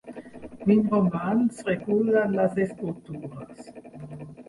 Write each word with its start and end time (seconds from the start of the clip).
Quin 0.63 0.81
romanç 0.93 1.61
recullen 1.69 2.35
les 2.41 2.61
escultures? 2.67 3.73